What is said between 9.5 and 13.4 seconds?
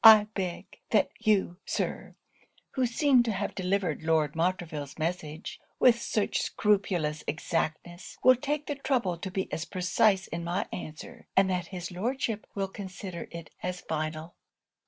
as precise in my answer; and that his Lordship will consider